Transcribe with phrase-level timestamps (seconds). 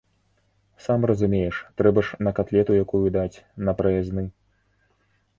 [0.85, 3.37] Сам разумееш, трэба ж на катлету якую даць,
[3.69, 4.23] на праязны.